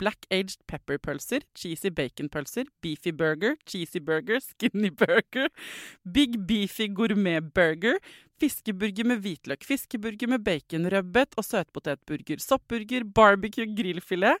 [0.00, 5.50] black aged pepper-pølser, cheesy bacon-pølser, beefy burger, cheesy burger, skinny burger,
[6.16, 8.00] big beefy gourmet-burger,
[8.40, 14.40] fiskeburger med hvitløk, fiskeburger med bacon, rødbet og søtpotetburger, soppburger, barbecue, grillfilet,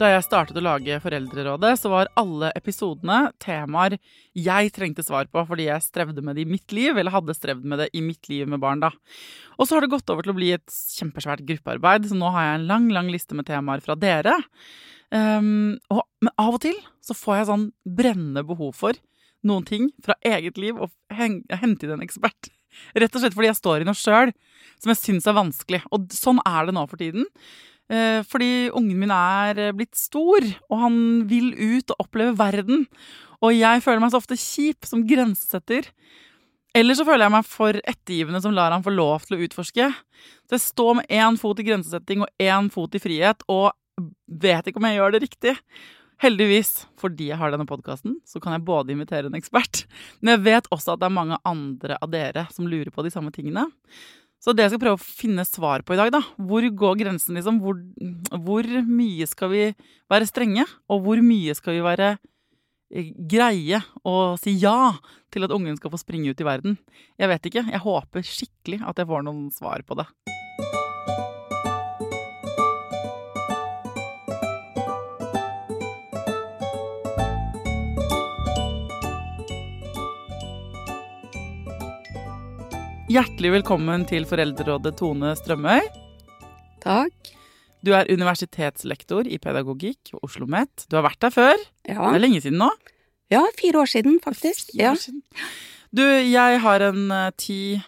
[0.00, 3.98] Da jeg startet å lage Foreldrerådet, så var alle episodene temaer
[4.32, 7.66] jeg trengte svar på fordi jeg strevde med det i mitt liv, eller hadde strevd
[7.68, 8.88] med det i mitt liv med barn, da.
[9.58, 12.46] Og så har det gått over til å bli et kjempesvært gruppearbeid, så nå har
[12.46, 14.38] jeg en lang, lang liste med temaer fra dere.
[15.12, 18.96] Um, og, men av og til så får jeg sånn brennende behov for
[19.44, 22.48] noen ting fra eget liv og hente inn en ekspert.
[22.96, 24.32] Rett og slett fordi jeg står i noe sjøl
[24.80, 25.82] som jeg syns er vanskelig.
[25.92, 27.26] Og sånn er det nå for tiden.
[27.90, 30.96] Eh, fordi ungen min er eh, blitt stor, og han
[31.30, 32.86] vil ut og oppleve verden.
[33.42, 35.90] Og jeg føler meg så ofte kjip som grensesetter.
[36.76, 39.88] Eller så føler jeg meg for ettergivende som lar han få lov til å utforske.
[40.46, 43.72] Så jeg står med én fot i grensesetting og én fot i frihet, og
[44.30, 45.56] vet ikke om jeg gjør det riktig.
[46.20, 49.86] Heldigvis, fordi jeg har denne podkasten, så kan jeg både invitere en ekspert,
[50.20, 53.12] men jeg vet også at det er mange andre av dere som lurer på de
[53.14, 53.64] samme tingene.
[54.40, 57.36] Så det jeg skal prøve å finne svar på i dag, da Hvor går grensen,
[57.36, 57.60] liksom?
[57.60, 57.76] Hvor,
[58.40, 59.64] hvor mye skal vi
[60.10, 60.64] være strenge?
[60.88, 64.94] Og hvor mye skal vi være eh, greie og si ja
[65.30, 66.80] til at ungen skal få springe ut i verden?
[67.20, 67.68] Jeg vet ikke.
[67.68, 70.08] Jeg håper skikkelig at jeg får noen svar på det.
[83.10, 85.80] Hjertelig velkommen til Foreldrerådet, Tone Strømøy.
[86.78, 87.30] Takk.
[87.82, 90.84] Du er universitetslektor i pedagogikk ved Oslo OsloMet.
[90.86, 91.64] Du har vært der før.
[91.88, 92.04] Ja.
[92.04, 92.68] Det er lenge siden nå.
[93.34, 94.70] Ja, fire år siden, faktisk.
[94.76, 95.24] Fire år siden.
[95.90, 97.80] Du, jeg har en uh, ti,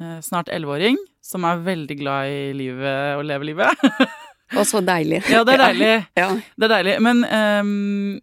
[0.00, 3.84] uh, snart elleveåring, som er veldig glad i livet og lever livet.
[4.56, 5.20] Og så deilig.
[5.28, 5.92] Ja, det er deilig.
[6.22, 6.32] Ja.
[6.56, 6.96] Det er deilig.
[7.04, 8.16] Men um,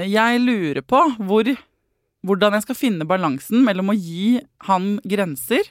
[0.00, 1.52] jeg lurer på hvor
[2.24, 5.66] hvordan jeg skal finne balansen mellom å gi han grenser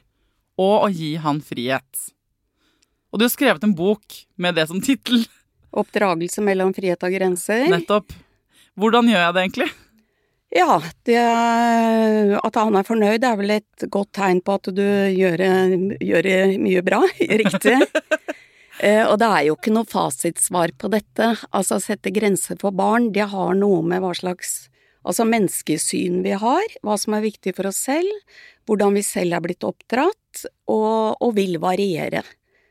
[0.61, 2.09] og å gi han frihet.
[3.13, 5.25] Og du har skrevet en bok med det som tittel.
[5.73, 7.65] Oppdragelse mellom frihet og grenser.
[7.73, 8.13] Nettopp.
[8.77, 9.69] Hvordan gjør jeg det egentlig?
[10.53, 10.75] Ja,
[11.09, 11.17] det,
[12.37, 15.41] at han er fornøyd er vel et godt tegn på at du gjør,
[15.97, 16.29] gjør
[16.61, 16.99] mye bra.
[17.41, 17.79] Riktig.
[18.77, 21.31] eh, og det er jo ikke noe fasitsvar på dette.
[21.49, 24.67] Altså, sette grenser for barn, det har noe med hva slags
[25.03, 28.11] Altså menneskesyn vi har, hva som er viktig for oss selv,
[28.67, 32.23] hvordan vi selv er blitt oppdratt, og, og vil variere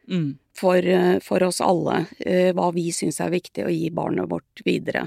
[0.08, 0.30] mm.
[0.58, 0.88] for,
[1.24, 2.06] for, oss alle.
[2.18, 5.06] Eh, hva vi syns er viktig å gi barnet vårt videre.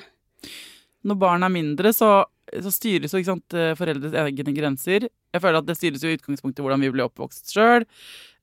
[1.05, 5.09] Når barn er mindre, så, så styres jo sant, eh, foreldres egne grenser.
[5.33, 7.85] Jeg føler at det styres jo i utgangspunktet hvordan vi blir oppvokst sjøl,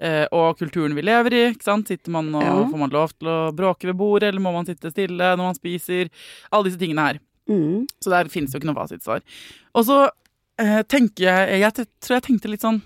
[0.03, 1.43] eh, og kulturen vi lever i.
[1.55, 1.91] ikke sant?
[1.91, 2.55] Sitter man og, ja.
[2.71, 5.59] Får man lov til å bråke ved bordet, eller må man sitte stille når man
[5.59, 6.11] spiser?
[6.51, 7.23] Alle disse tingene her.
[7.51, 7.87] Mm.
[8.03, 9.23] Så der finnes jo ikke noe fasitsvar.
[9.75, 9.99] Og så
[10.63, 12.79] eh, tenker jeg Jeg tror jeg tenkte litt sånn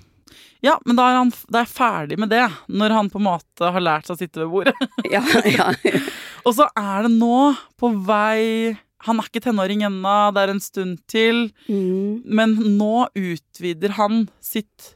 [0.65, 2.47] Ja, men da er, han, da er jeg ferdig med det.
[2.73, 4.91] Når han på en måte har lært seg å sitte ved bordet.
[5.15, 5.71] ja, ja.
[6.47, 8.75] Og så er det nå på vei
[9.07, 11.49] Han er ikke tenåring ennå, det er en stund til.
[11.69, 12.23] Mm.
[12.25, 14.95] Men nå utvider han sitt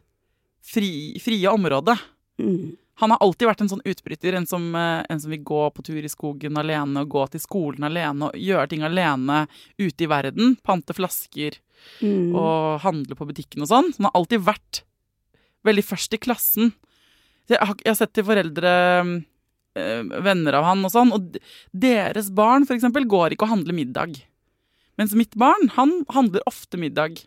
[0.71, 1.97] fri, frie område.
[2.41, 2.77] Mm.
[3.01, 5.85] Han har alltid vært en sånn utbryter, en som, eh, en som vil gå på
[5.87, 9.47] tur i skogen alene, og gå til skolen alene, og gjøre ting alene
[9.79, 10.57] ute i verden.
[10.63, 11.59] Pante flasker
[12.03, 12.35] Mm.
[12.37, 13.87] og handle på butikken og sånn.
[13.93, 14.83] Så han har alltid vært
[15.65, 16.75] veldig først i klassen.
[17.49, 19.25] Jeg har, jeg har sett til foreldre,
[19.75, 21.39] eh, venner av han og sånn, og
[21.73, 24.21] deres barn for eksempel går ikke og handler middag.
[24.99, 27.25] Mens mitt barn, han handler ofte middag.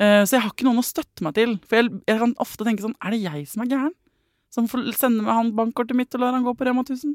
[0.00, 1.58] Eh, så jeg har ikke noen å støtte meg til.
[1.68, 3.94] For jeg, jeg kan ofte tenke sånn, er det jeg som er gæren?
[4.52, 7.14] Som sender sende meg han bankkortet mitt og lar han gå på Rema 1000?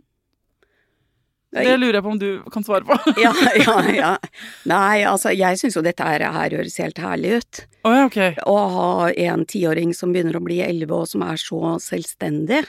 [1.58, 2.98] Det lurer jeg på om du kan svare på.
[3.24, 4.10] Ja, ja, ja.
[4.72, 7.62] Nei, altså, jeg syns jo dette her, her høres helt herlig ut.
[7.88, 8.36] Å ja, okay.
[8.44, 8.90] Å ha
[9.30, 12.66] en tiåring som begynner å bli elleve og som er så selvstendig.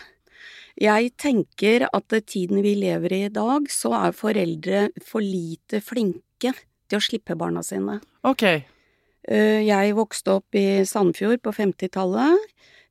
[0.79, 6.55] Jeg tenker at tiden vi lever i i dag, så er foreldre for lite flinke
[6.89, 7.99] til å slippe barna sine.
[8.23, 8.45] Ok.
[8.47, 12.47] Eh, Jeg vokste opp i Sandfjord på 50-tallet.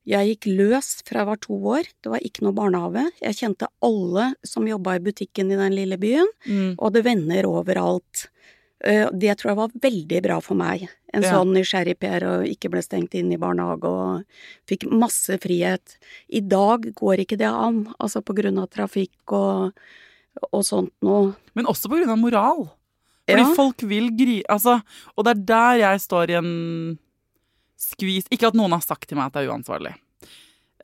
[0.08, 1.88] Jeg gikk løs fra jeg var to år.
[2.02, 3.04] Det var ikke noe barnehage.
[3.20, 6.76] Jeg kjente alle som jobba i butikken i den lille byen, Mm.
[6.78, 8.28] og hadde venner overalt.
[8.80, 10.88] Eh, Det tror jeg var veldig bra for meg.
[11.12, 11.32] En Ja.
[11.32, 14.24] sånn nysgjerrig Per og ikke ble stengt inn i barnehage og
[14.66, 15.98] fikk masse frihet.
[16.30, 19.72] I dag går ikke det an, altså på grunn av trafikk og,
[20.52, 21.34] og sånt noe.
[21.54, 22.70] Men også på grunn av moral.
[23.28, 23.54] Fordi Ja.
[23.54, 24.42] folk vil gri...
[24.48, 24.82] Altså,
[25.18, 26.98] og det er der jeg står i en
[27.78, 29.94] skvis Ikke at noen har sagt til meg at det er uansvarlig.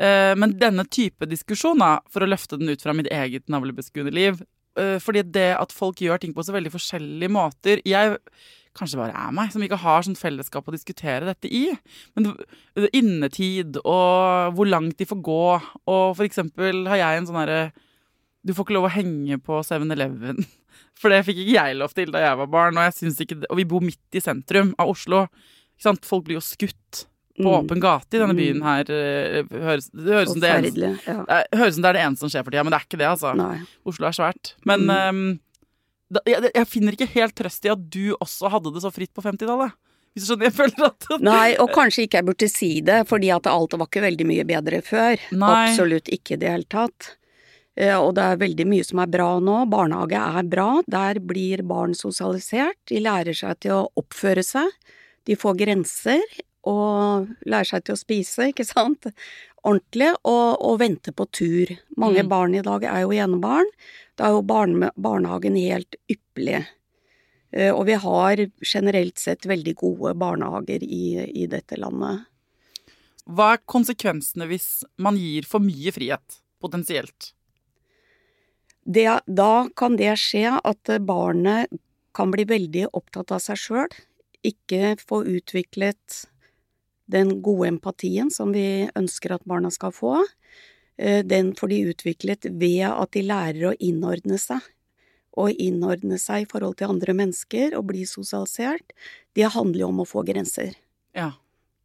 [0.00, 4.40] Eh, men denne type diskusjon, for å løfte den ut fra mitt eget navlebeskuende liv
[4.74, 8.16] eh, Fordi det at folk gjør ting på så veldig forskjellige måter Jeg
[8.74, 11.68] kanskje bare er meg, som ikke har sånn fellesskap å diskutere dette i.
[12.18, 12.32] Men
[12.90, 15.44] innetid, og hvor langt de får gå,
[15.86, 17.60] og for eksempel har jeg en sånn herre
[18.42, 20.42] Du får ikke lov å henge på 7-Eleven.
[20.98, 23.58] For det fikk ikke jeg lov til da jeg var barn, og, jeg det, og
[23.58, 25.24] vi bor midt i sentrum av Oslo.
[25.82, 27.06] Folk blir jo skutt
[27.36, 27.66] på Mm.
[27.66, 28.38] åpen gate i denne Mm.
[28.38, 28.84] byen her.
[28.88, 31.42] eh, Høres, det høres som det, eneste, Ja.
[31.52, 33.08] høres som det er det eneste som skjer for tida, men det er ikke det,
[33.10, 33.34] altså.
[33.36, 33.60] Nei.
[33.84, 34.52] Oslo er svært.
[34.64, 35.08] Men Mm.
[35.08, 35.40] um,
[36.26, 39.22] jeg, jeg finner ikke helt trøst i at du også hadde det så fritt på
[39.22, 39.72] 50-tallet.
[40.14, 43.34] Hvis du skjønner, jeg føler at Nei, og kanskje ikke jeg burde si det, fordi
[43.34, 45.18] at alt var ikke veldig mye bedre før.
[45.32, 45.68] Nei.
[45.74, 47.16] Absolutt ikke i det hele tatt.
[47.76, 49.68] Eh, Og det er veldig mye som er bra nå.
[49.68, 50.82] Barnehage er bra.
[50.88, 52.76] Der blir barn sosialisert.
[52.86, 54.70] De lærer seg til å oppføre seg.
[55.24, 56.22] De får grenser
[56.68, 59.08] og lærer seg til å spise, ikke sant.
[59.64, 61.70] Ordentlig, og, og vente på tur.
[61.96, 62.28] Mange Mm.
[62.28, 63.68] barn i dag er jo enebarn.
[64.16, 66.66] Da er jo barne, barnehagen helt ypperlig.
[67.52, 72.26] Eh, Og vi har generelt sett veldig gode barnehager i, i dette landet.
[73.24, 77.30] Hva er konsekvensene hvis man gir for mye frihet, potensielt?
[78.84, 81.72] Det, da kan det skje at barnet
[82.14, 83.88] kan bli veldig opptatt av seg sjøl,
[84.44, 86.24] ikke få utviklet
[87.10, 90.16] den gode empatien som vi ønsker at barna skal få.
[90.96, 94.60] Eh, Den får de utviklet ved at de lærer å innordne seg.
[95.34, 98.94] Å innordne seg i forhold til andre mennesker og bli sosialisert,
[99.34, 100.76] det handler jo om å få grenser.
[101.14, 101.32] Ja.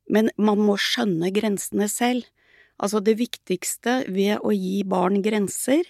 [0.09, 2.27] Men man må skjønne grensene selv.
[2.79, 5.81] Altså det viktigste ved å gi barn grenser,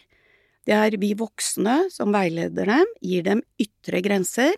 [0.66, 4.56] det er vi voksne som veileder dem, gir dem ytre grenser,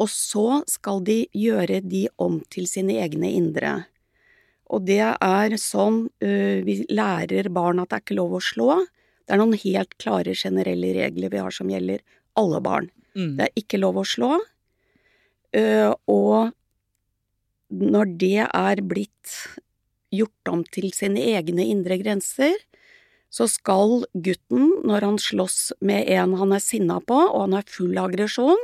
[0.00, 3.74] og så skal de gjøre de om til sine egne indre.
[4.74, 8.80] Og det er sånn uh, vi lærer barn at det er ikke lov å slå.
[9.24, 12.02] Det er noen helt klare generelle regler vi har som gjelder
[12.40, 12.90] alle barn.
[13.14, 13.36] Mm.
[13.38, 14.34] Det er ikke lov å slå.
[15.54, 16.54] Uh, og
[17.74, 19.38] når det er blitt
[20.14, 22.54] gjort om til sine egne indre grenser,
[23.34, 27.66] så skal gutten, når han slåss med en han er sinna på, og han er
[27.66, 28.60] full av aggresjon,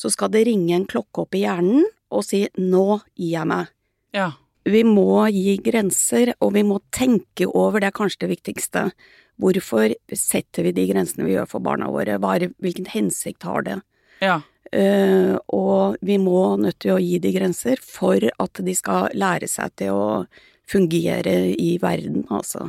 [0.00, 3.74] så skal det ringe en klokke opp i hjernen og si 'nå gir jeg meg'.
[4.16, 4.30] ja.
[4.68, 8.82] Vi må gi grenser, og vi må tenke over, det kanskje det viktigste.
[9.40, 12.18] Hvorfor setter vi de grensene vi gjør for barna våre?
[12.20, 13.78] Er, hvilken hensikt har det?
[14.20, 14.42] Ja.
[14.70, 19.48] Uh, og vi må nødt til å gi de grenser for at de skal lære
[19.48, 20.26] seg til å
[20.70, 22.68] fungere i verden, altså.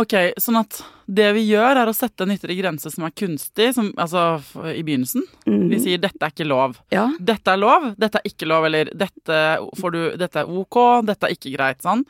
[0.00, 3.68] Ok, sånn at det vi gjør er å sette en ytre grense som er kunstig,
[3.76, 4.40] som, altså
[4.72, 5.22] i begynnelsen.
[5.46, 5.68] Mm.
[5.70, 6.80] Vi sier 'dette er ikke lov'.
[6.90, 7.06] Ja.
[7.20, 9.38] Dette er lov, dette er ikke lov, eller dette,
[9.78, 12.02] får du, dette er ok, dette er ikke greit, sånn.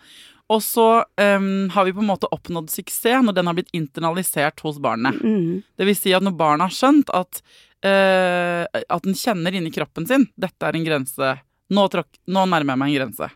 [0.52, 0.88] Og så
[1.20, 5.20] um, har vi på en måte oppnådd suksess når den har blitt internalisert hos barnet.
[5.20, 5.62] Mm.
[5.76, 7.40] Det vil si at når barnet har skjønt at,
[7.84, 11.38] uh, at den kjenner inni kroppen sin 'dette er en grense',
[11.68, 13.32] nå, tråk, nå nærmer jeg meg en grense'.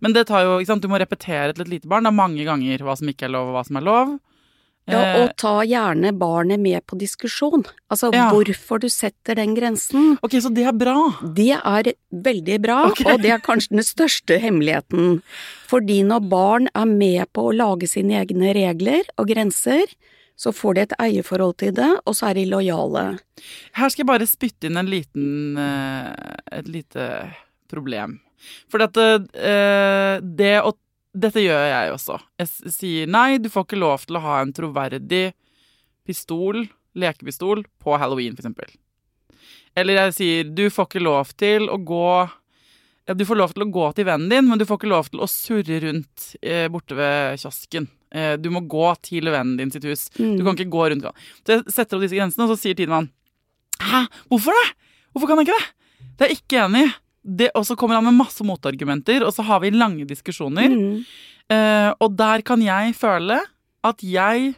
[0.00, 2.44] Men det tar jo, ikke sant, du må repetere til et lite barn da, mange
[2.44, 4.14] ganger hva som ikke er lov, og hva som er lov.
[4.84, 7.64] Ja, Eh, og ta gjerne barnet med på diskusjon.
[7.90, 8.30] Altså Ja.
[8.30, 10.18] hvorfor du setter den grensen.
[10.22, 11.16] ok, så det er bra.
[11.22, 13.14] Det er veldig bra, okay.
[13.14, 15.22] og det er kanskje den største hemmeligheten.
[15.66, 19.86] Fordi når barn er med på å lage sine egne regler og grenser,
[20.36, 23.20] så får de et eierforhold til det, og så er de lojale.
[23.72, 27.32] Her skal jeg bare spytte inn en liten eh, Et lite
[27.70, 28.20] problem.
[28.72, 30.74] For dette, eh, det å
[31.14, 32.16] Dette gjør jeg også.
[32.42, 35.28] Jeg sier nei, du får ikke lov til å ha en troverdig
[36.02, 36.64] pistol,
[36.98, 38.66] lekepistol, på halloween, eksempel.
[39.78, 42.08] Eller jeg sier du får ikke lov til å gå
[43.06, 45.10] ja, Du får lov til å gå til vennen din, men du får ikke lov
[45.12, 47.88] til å surre rundt eh, borte ved kiosken.
[48.14, 50.06] Eh, du må gå til vennen din sitt hus.
[50.16, 50.38] Mm.
[50.38, 51.10] Du kan ikke gå rundt.
[51.44, 53.10] Så jeg setter opp disse grensene, og så sier Tidemann
[53.82, 54.68] Hæ, hvorfor det?
[55.12, 55.66] Hvorfor kan jeg ikke det?
[56.14, 56.92] Det er jeg ikke enig i.
[57.24, 60.68] Det- Og så kommer han med masse motargumenter, og så har vi lange diskusjoner.
[60.68, 61.04] Mm.
[61.52, 63.38] Uh, og der kan jeg føle
[63.84, 64.54] at jeg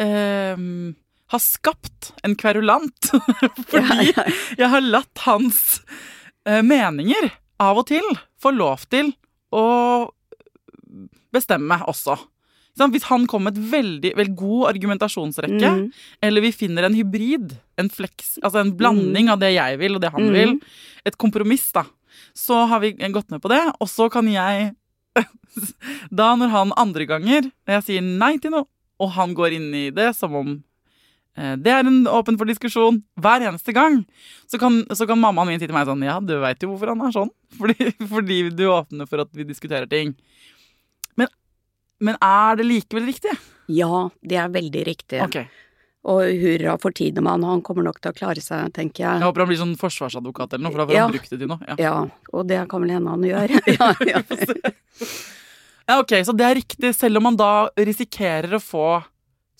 [0.00, 0.56] uh,
[1.30, 3.10] har skapt en kverulant.
[3.70, 4.24] Fordi Ja, ja.
[4.58, 5.80] jeg har latt hans
[6.48, 8.04] uh, meninger av og til
[8.40, 9.12] få lov til
[9.52, 9.64] å
[11.32, 12.16] bestemme også.
[12.78, 15.92] Hvis han kommer med et veldig, veldig god argumentasjonsrekke, Mm.
[16.22, 20.00] eller vi finner en hybrid, en flex, altså en blanding av det jeg vil og
[20.00, 20.32] det han Mm.
[20.32, 20.60] vil,
[21.04, 21.84] et kompromiss, da,
[22.34, 24.74] så har vi gått med på det, og så kan jeg
[26.12, 28.66] Da, når han andre ganger når jeg sier nei til noe,
[29.00, 30.62] og han går inn i det som om
[31.36, 34.04] eh, det er en åpen for diskusjon hver eneste gang.
[34.46, 36.88] Så kan, så kan mammaen min si til meg sånn Ja, du veit jo hvorfor
[36.94, 37.30] han er sånn.
[37.58, 40.14] Fordi, fordi du åpner for at vi diskuterer ting.
[42.00, 43.32] Men, er det likevel riktig?
[43.70, 45.20] Ja, det er veldig riktig.
[45.26, 45.46] Okay.
[46.10, 49.24] Og hurra for Tidemann, han kommer nok til å klare seg, tenker Jeg jeg.
[49.26, 51.02] håper han blir sånn forsvarsadvokat eller noe, for da får Ja.
[51.04, 51.60] han brukt det til noe.
[51.68, 51.76] Ja.
[51.78, 51.92] Ja,
[52.32, 53.52] og det kan vel hende han gjør.
[53.76, 54.22] ja, ja.
[55.90, 58.86] ja, ok, Så det er riktig, selv om man da risikerer å få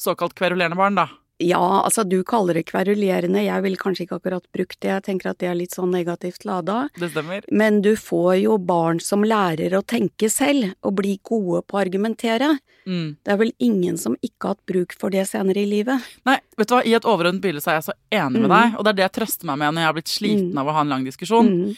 [0.00, 1.09] såkalt kverulerende barn, da.
[1.40, 5.30] Ja, altså du kaller det kverulerende, jeg ville kanskje ikke akkurat brukt det, jeg tenker
[5.30, 6.88] at det er litt sånn negativt lada.
[7.00, 7.47] Det stemmer.
[7.50, 11.80] Men du får jo barn som lærer å tenke selv, og bli gode på å
[11.80, 12.59] argumentere.
[12.87, 13.16] Mm.
[13.25, 16.04] Det er vel ingen som ikke har hatt bruk for det senere i livet.
[16.28, 18.56] Nei, vet du hva, I et overordnet bilde så er jeg så enig med Mm.
[18.56, 20.59] deg, og det er det jeg trøster meg med når jeg har blitt sliten Mm.
[20.59, 21.49] av å ha en lang diskusjon.
[21.49, 21.76] Mm.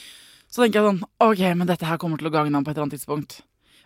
[0.51, 2.77] Så tenker jeg sånn Ok, men dette her kommer til å gagne ham på et
[2.77, 3.41] eller annet tidspunkt.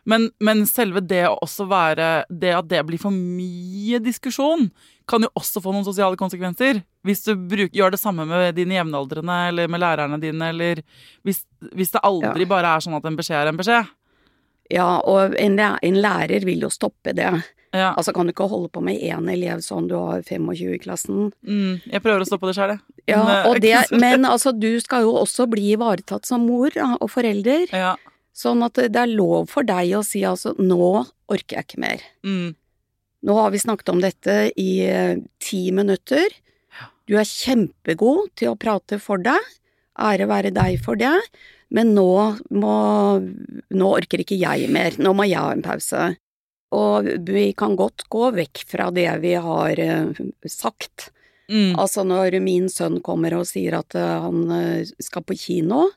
[0.08, 4.70] Men, men selve det å også være Det at det blir for mye diskusjon,
[5.06, 6.80] kan jo også få noen sosiale konsekvenser.
[7.06, 10.80] Hvis du bruk, gjør det samme med dine jevnaldrende eller med lærerne dine, eller
[11.26, 12.50] hvis, hvis det aldri Ja.
[12.50, 13.92] bare er sånn at en beskjed er en beskjed.
[14.74, 17.28] Ja, og en, en lærer vil jo stoppe det.
[17.76, 17.92] Ja.
[17.94, 21.30] Altså kan du ikke holde på med én elev sånn, du har 25 i klassen.
[21.46, 22.80] Mm, jeg prøver å stoppe det sjøl, jeg.
[23.12, 27.10] Ja, eh, og det, men altså, du skal jo også bli ivaretatt som mor og
[27.12, 27.68] forelder.
[27.72, 27.94] ja.
[28.36, 32.02] Sånn at det er lov for deg å si altså, nå orker jeg ikke mer.
[32.20, 32.50] Mm,
[33.26, 36.30] Nå har vi snakket om dette i eh, ti minutter.
[37.06, 39.42] Du er kjempegod til å prate for deg.
[39.98, 41.16] Ære være deg for det.
[41.74, 42.06] Men nå
[42.54, 42.76] må
[43.74, 44.94] Nå orker ikke jeg mer.
[45.02, 46.12] Nå må jeg ha en pause.
[46.76, 51.10] Og vi kan godt gå vekk fra det vi har eh, sagt.
[51.50, 55.88] mm, Altså når min sønn kommer og sier at eh, han skal på kino,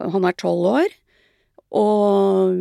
[0.00, 0.99] han er tolv år,
[1.70, 2.56] og,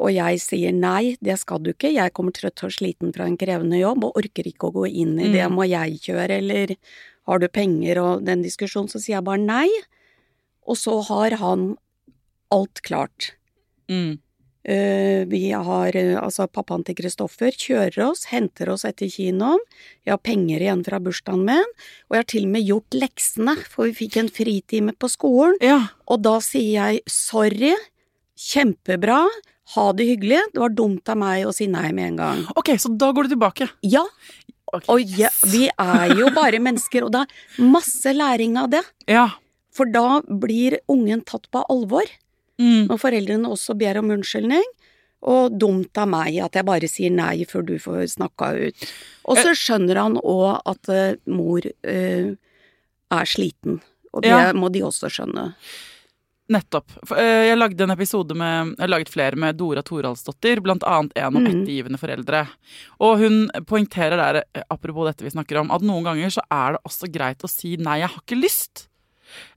[0.00, 3.36] og jeg sier nei, det skal du ikke, jeg kommer trøtt og sliten fra en
[3.36, 5.56] krevende jobb og orker ikke å gå inn i det, Mm.
[5.58, 6.76] må jeg kjøre, eller
[7.26, 8.00] har du penger?
[8.00, 9.68] Og den diskusjonen, så sier jeg bare nei,
[10.66, 11.76] og så har han
[12.50, 13.34] alt klart.
[13.88, 14.18] mm,
[14.66, 19.60] Uh, vi har, eh, altså pappaen til Kristoffer kjører oss, henter oss etter kinoen,
[20.02, 21.68] jeg har penger igjen fra bursdagen min,
[22.10, 25.54] og jeg har til og med gjort leksene, for vi fikk en fritime på skolen,
[25.62, 25.92] ja.
[26.10, 27.76] og da sier jeg sorry,
[28.36, 29.22] kjempebra,
[29.74, 32.42] ha det hyggelig, det var dumt av meg å si nei med en gang.
[32.56, 33.70] Ok, så da går du tilbake.
[33.82, 34.04] Ja,
[34.74, 35.44] Okay, og ja, yes.
[35.46, 39.28] vi er jo bare mennesker, og det er masse læring av det, Ja.
[39.72, 42.02] for da blir ungen tatt på alvor.
[42.58, 42.88] Mm.
[42.88, 44.64] når foreldrene også ber om unnskyldning.
[45.22, 48.86] Og dumt av meg at jeg bare sier nei før du får snakka ut.
[49.28, 52.30] Og så skjønner han òg at eh, mor uh,
[53.12, 53.80] er sliten,
[54.12, 54.52] og det Ja.
[54.52, 55.54] må de også skjønne.
[56.48, 56.92] Nettopp.
[57.16, 61.36] Eh, Jeg lagde en episode med Jeg laget flere med Dora Toralsdottir, blant annet en
[61.36, 61.64] om Mhm.
[61.64, 62.48] ettergivende foreldre.
[63.00, 66.72] Og hun poengterer der, eh, apropos dette vi snakker om, at noen ganger så er
[66.72, 68.86] det også greit å si nei, jeg har ikke lyst.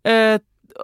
[0.04, 0.40] Eh,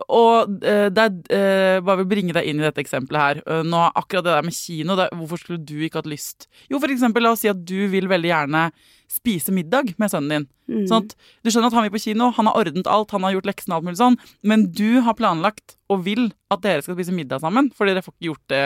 [0.10, 3.64] og eh, det er, eh, bare vil bringe deg inn i dette eksempelet her.
[3.64, 6.48] Nå, akkurat det der med kino, det, hvorfor skulle du ikke hatt lyst?
[6.70, 8.72] Jo, for eksempel, la oss si at du vil veldig gjerne
[9.12, 10.46] spise middag med sønnen din.
[10.72, 10.84] Mm.
[10.90, 11.14] Sånn at
[11.46, 13.74] du skjønner at han vil på kino, han har ordnet alt, han har gjort leksene
[13.76, 17.44] og alt mulig sånn, men du har planlagt og vil at dere skal spise middag
[17.44, 18.64] sammen, fordi dere får ikke gjort det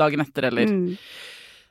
[0.00, 0.96] dagen etter, eller Mm.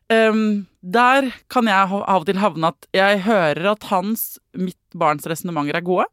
[0.09, 5.25] um, der kan jeg av og til havne at jeg hører at hans, mitt barns
[5.29, 6.05] resonnementer er gode,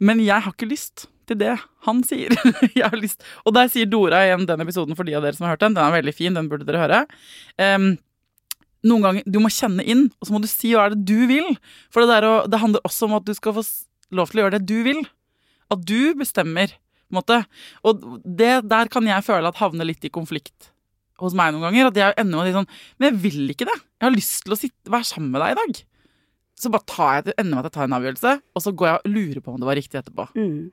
[0.00, 1.54] men jeg har ikke lyst til det
[1.86, 2.34] han sier.
[2.76, 3.22] jeg har lyst.
[3.46, 5.76] Og der sier Dora igjen den episoden for de av dere som har hørt den,
[5.76, 6.98] den er veldig fin, den burde dere høre.
[7.56, 7.94] Ehm,
[8.84, 11.26] noen ganger, Du må kjenne inn, og så må du si hva er det du
[11.30, 11.54] vil.
[11.92, 13.64] For det, der, det handler også om at du skal få
[14.14, 15.00] lov til å gjøre det du vil.
[15.72, 16.68] At du bestemmer,
[17.08, 17.38] på en måte.
[17.86, 20.70] Og det, der kan jeg føle at havner litt i konflikt
[21.22, 21.88] hos meg noen ganger.
[21.90, 23.76] At jeg ender med å si sånn Men jeg vil ikke det.
[24.00, 25.82] Jeg har lyst til å sitte, være sammen med deg i dag.
[26.60, 28.98] Så bare tar jeg, ender med at jeg tar en avgjørelse, og så går jeg
[29.00, 30.26] og lurer på om det var riktig etterpå.
[30.38, 30.70] Mm.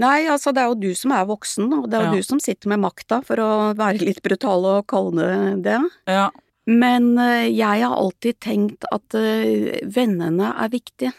[0.00, 2.20] Nei, altså det er jo du som er voksen, og det er jo Ja.
[2.20, 5.80] du som sitter med makta, for å være litt brutal og kalle det det.
[6.06, 6.28] Ja,
[6.68, 11.14] Men eh, jeg har alltid tenkt at eh, vennene er viktige.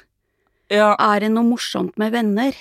[0.69, 2.55] ja, Er det noe morsomt med venner?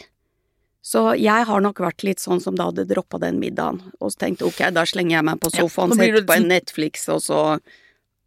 [0.83, 4.25] Så jeg har nok vært litt sånn som da hadde droppa den middagen, og så
[4.25, 7.41] tenkte ok, da slenger jeg meg på sofaen, ja, setter på en Netflix, og så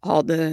[0.06, 0.46] ha det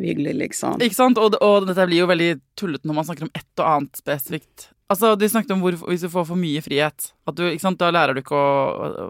[0.00, 0.80] hyggelig, liksom.
[0.80, 1.20] Ikke sant?
[1.20, 4.70] Og, og dette blir jo veldig tullete når man snakker om ett og annet spesifikt.
[4.92, 7.06] Altså, Du snakket om hvor, hvis du får for mye frihet.
[7.26, 7.78] At du, ikke sant?
[7.80, 9.06] Da lærer du ikke å, å,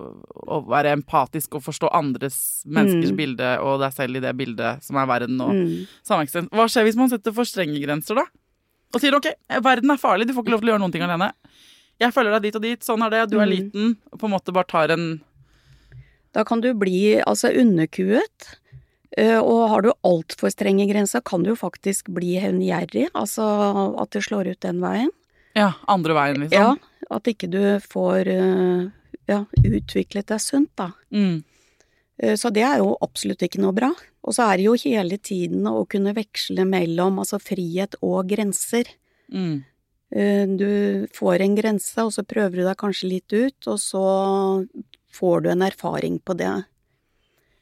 [0.47, 2.37] å være empatisk og forstå andres
[2.69, 3.17] menneskers Mm.
[3.19, 5.89] bilde og deg selv i det bildet som er verden og Mm.
[6.07, 6.49] sameksistens.
[6.55, 8.27] Hva skjer hvis man setter for strenge grenser, da?
[8.95, 9.27] Og sier ok,
[9.65, 11.33] verden er farlig, du får ikke lov til å gjøre noen ting alene.
[12.01, 13.53] Jeg følger deg dit og dit, sånn er det, du er Mm.
[13.57, 13.97] liten.
[14.13, 15.21] Og på en måte bare tar en
[16.35, 18.57] Da kan du bli altså underkuet.
[19.19, 23.11] eh, Og har du altfor strenge grenser, kan du jo faktisk bli hevngjerrig.
[23.15, 25.11] Altså at det slår ut den veien.
[25.59, 26.79] Ja, andre veien, liksom.
[26.79, 28.87] Ja, at ikke du får eh,
[29.29, 30.91] ja, utviklet deg sunt, da.
[31.13, 31.43] Mm.
[32.23, 33.91] Eh, Så det er jo absolutt ikke noe bra.
[34.23, 38.89] Og så er det jo hele tiden å kunne veksle mellom altså frihet og grenser.
[39.33, 39.65] Mm.
[40.15, 44.05] Eh, Du får en grense, og så prøver du deg kanskje litt ut, og så
[45.13, 46.53] får du en erfaring på det.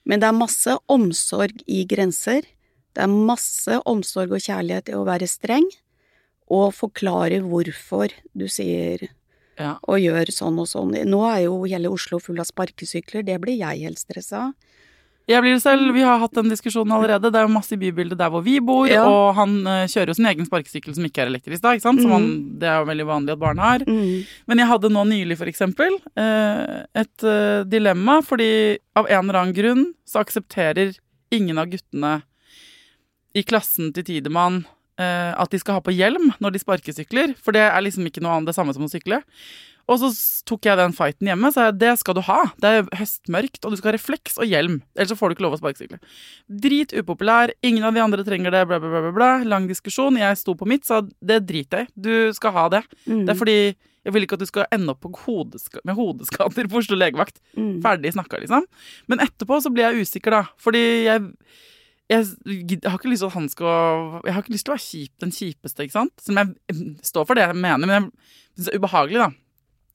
[0.07, 2.43] Men det er masse omsorg i grenser.
[2.95, 5.67] Det er masse omsorg og kjærlighet i å være streng,
[6.51, 9.09] og forklare hvorfor du sier
[9.61, 9.77] Ja.
[9.87, 10.95] og gjør sånn og sånn.
[11.07, 14.53] Nå er jo hele Oslo full av sparkesykler, det blir jeg helt stressa av.
[15.29, 15.93] Jeg blir det selv.
[15.95, 17.29] Vi har hatt den diskusjonen allerede.
[17.31, 19.05] Det er jo masse i bybildet der hvor vi bor, Ja.
[19.07, 22.01] og han eh, kjører jo sin egen sparkesykkel som ikke er elektrisk, da, ikke sant?
[22.03, 22.17] Som Mm.
[22.17, 23.79] han, det er jo veldig vanlig at barn har.
[23.87, 24.27] Mm.
[24.49, 29.39] Men jeg hadde nå nylig, for eksempel, eh, et eh, dilemma, fordi av en eller
[29.45, 30.99] annen grunn så aksepterer
[31.31, 32.23] ingen av guttene
[33.37, 34.65] i klassen til Tidemann
[35.01, 38.37] at de skal ha på hjelm når de sparkesykler, for det er liksom ikke noe
[38.37, 39.23] annet det samme som å sykle.
[39.91, 40.11] Og så
[40.47, 42.39] tok jeg den fighten hjemme, så jeg det skal du ha.
[42.63, 44.79] Det er høstmørkt, og du skal ha refleks og hjelm.
[44.95, 45.99] Ellers så får du ikke lov å sparkesykle.
[46.63, 49.05] Drit upopulær, ingen av de andre trenger det, bla, bla, bla.
[49.09, 49.31] bla, bla.
[49.51, 50.19] Lang diskusjon.
[50.21, 51.95] Jeg sto på mitt, sa det driter jeg i.
[52.07, 52.85] Du skal ha det.
[53.07, 53.25] Mm.
[53.25, 53.59] Det er fordi
[54.01, 57.43] jeg vil ikke at du skal ende opp på hodeska med hodeskader på Oslo legevakt.
[57.59, 57.81] Mm.
[57.85, 58.69] Ferdig snakka, liksom.
[59.11, 60.45] Men etterpå så blir jeg usikker, da.
[60.61, 61.27] Fordi jeg,
[62.11, 64.87] jeg, har ikke lyst til at han skal Jeg har ikke lyst til å være
[64.87, 66.15] kjip, den kjipeste, ikke sant?
[66.19, 68.09] Selv om jeg står for det jeg mener, men jeg
[68.59, 69.31] synes det er ubehagelig, da.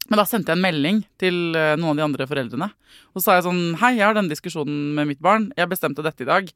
[0.06, 2.68] Men da sendte jeg en melding til eh, noen av de andre foreldrene.
[3.14, 5.50] Og så sa jeg sånn Hei, jeg har denne diskusjonen med mitt barn.
[5.58, 6.52] Jeg bestemte dette i dag.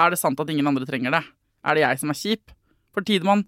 [0.00, 1.22] Er det sant at ingen andre trenger det?
[1.66, 2.54] Er det jeg som er kjip?
[2.96, 3.44] For Tidemann,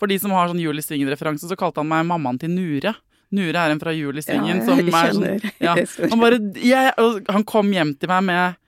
[0.00, 2.96] for de som har sånn Julie Svingen-referanse, så kalte han meg mammaen til Nure.
[3.30, 5.76] Nure er en fra Julie Svingen Ja, som er sånn ja.
[6.10, 6.94] Han bare jeg,
[7.30, 8.58] Han kom hjem til meg med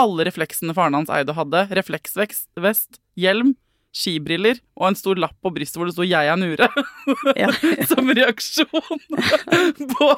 [0.00, 1.66] alle refleksene faren hans eide og hadde.
[1.78, 3.54] Refleksvest, vest, hjelm,
[3.92, 6.68] skibriller og en stor lapp på brystet hvor det sto 'Jeg er Nure'.
[7.36, 7.50] Ja.
[7.90, 8.70] Som reaksjon
[9.92, 10.08] på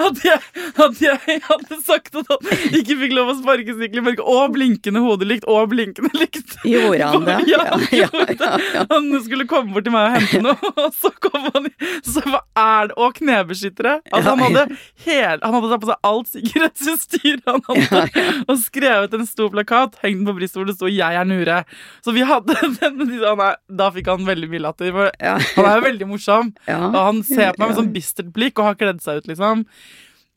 [0.00, 0.40] at jeg,
[0.80, 4.24] at jeg hadde sagt at han ikke fikk lov å sparke sykkel i mørket.
[4.24, 6.56] Og blinkende hodelykt og blinkende lykt.
[6.64, 7.36] Gjorde han det?
[7.52, 8.08] Ja, han Ja,
[8.40, 8.86] ja.
[8.90, 11.68] Han skulle komme bort til meg og hente noe, og så kom han
[12.06, 12.96] Så hva er det?
[12.96, 13.98] Og knebeskyttere.
[14.10, 14.64] Altså, han hadde
[15.04, 19.98] hele Han hadde tatt på seg alt sikkerhetsutstyr han hadde, og skrevet en stor plakat,
[20.02, 21.62] hengt den på brystet hvor det sto 'Jeg er Nure'.
[22.04, 24.92] Så vi hadde den han er, Da fikk han veldig mye latter.
[24.92, 25.34] For Ja.
[25.56, 26.52] han er jo veldig morsom.
[26.70, 26.78] Ja.
[26.88, 29.64] Og han ser på meg med sånn bistert blikk og har kledd seg ut, liksom.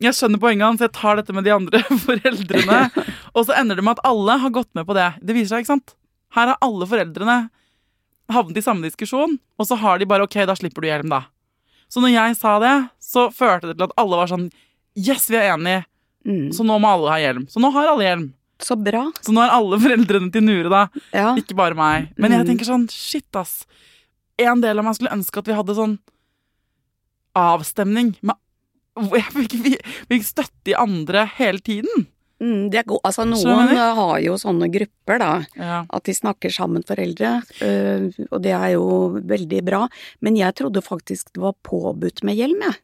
[0.04, 2.80] Jeg skjønner poenget hans, jeg tar dette med de andre foreldrene.
[3.36, 5.06] Og så ender det med at alle har gått med på det.
[5.24, 5.96] Det viser seg, ikke sant?
[6.36, 7.38] Her har alle foreldrene
[8.34, 11.22] havnet i samme diskusjon, og så har de bare OK, da slipper du hjelm, da.
[11.88, 14.48] Så når jeg sa det, så førte det til at alle var sånn
[14.98, 15.84] Yes, vi er enige,
[16.26, 16.48] Mm.
[16.56, 17.44] så nå må alle ha hjelm.
[17.54, 18.24] Så nå har alle hjelm.
[18.60, 19.12] Så bra.
[19.22, 20.84] Så nå er alle foreldrene til Nure, da.
[21.14, 21.34] Ja.
[21.36, 22.12] Ikke bare meg.
[22.18, 22.48] Men jeg Mm.
[22.54, 23.66] tenker sånn, shit ass.
[24.40, 25.98] En del av meg skulle ønske at vi hadde sånn
[27.36, 28.36] avstemning med
[28.96, 29.72] jeg fikk, vi,
[30.08, 32.06] vi fikk støtte i andre hele tiden.
[32.40, 32.70] Mm,
[33.04, 35.32] altså, noen har jo sånne grupper, da.
[35.60, 35.82] Ja.
[35.92, 37.42] At de snakker sammen, foreldre.
[37.64, 39.82] øh, og det er jo veldig bra.
[40.24, 42.80] Men jeg trodde faktisk det var påbudt med hjelm, jeg.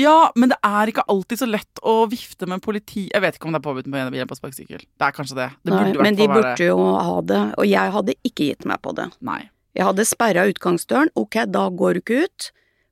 [0.00, 3.50] Ja, men det er ikke alltid så lett å vifte med politi Jeg vet ikke
[3.50, 4.84] om det er påbudt med hjelp av sparkesykkel.
[4.86, 5.48] Det er kanskje det.
[5.66, 8.80] det Nei, men de være burde jo ha det, og jeg hadde ikke gitt meg
[8.84, 9.10] på det.
[9.26, 9.42] Nei.
[9.76, 12.48] Jeg hadde sperra utgangsdøren, ok, da går du ikke ut,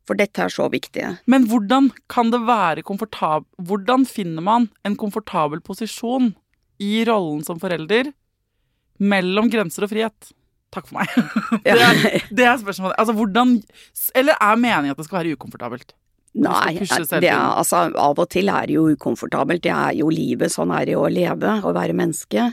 [0.08, 1.04] for dette er så viktig.
[1.28, 3.48] Men hvordan kan det være komfortab...
[3.58, 6.32] Hvordan finner man en komfortabel posisjon
[6.80, 8.12] i rollen som forelder
[9.02, 10.30] mellom grenser og frihet?
[10.72, 11.12] Takk for meg.
[11.64, 12.96] Det er, det er spørsmålet.
[13.00, 13.54] Altså, hvordan
[14.14, 15.94] Eller er meningen at det skal være ukomfortabelt?
[16.38, 20.52] Nei, det er, altså, av og til er det jo ukomfortabelt, det er jo livet,
[20.54, 22.52] sånn er det jo å leve, å være menneske.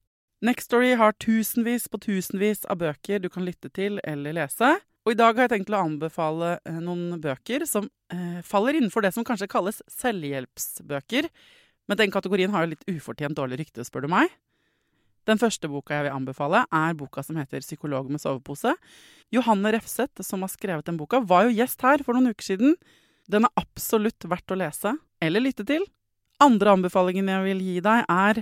[0.41, 4.71] Nextory har tusenvis på tusenvis av bøker du kan lytte til eller lese.
[5.05, 9.05] Og i dag har jeg tenkt å anbefale eh, noen bøker som eh, faller innenfor
[9.05, 11.27] det som kanskje kalles selvhjelpsbøker.
[11.89, 14.33] Men den kategorien har jo litt ufortjent dårlig rykte, spør du meg.
[15.29, 18.73] Den første boka jeg vil anbefale, er boka som heter 'Psykolog med sovepose'.
[19.29, 22.73] Johanne Refseth, som har skrevet den boka, var jo gjest her for noen uker siden.
[23.29, 25.85] Den er absolutt verdt å lese eller lytte til.
[26.41, 28.41] Andre anbefalingen jeg vil gi deg, er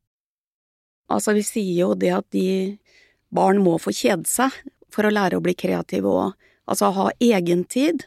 [1.11, 2.77] Altså, vi sier jo det at de
[3.31, 4.55] barn må få kjede seg
[4.91, 8.05] for å lære å bli kreative og altså ha egentid,